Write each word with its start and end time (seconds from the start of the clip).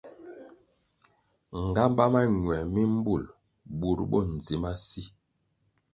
Nğámbá 1.69 2.03
mañuer 2.13 2.63
mi 2.73 2.81
mbul 2.95 3.23
bur 3.79 3.99
bo 4.09 4.19
ndzi 4.31 4.55
ma 4.63 4.71
si. 4.85 5.03